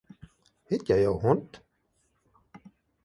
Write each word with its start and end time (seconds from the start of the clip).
Het 0.71 0.83
jy 0.91 0.97
’n 1.13 1.19
hond? 1.25 1.51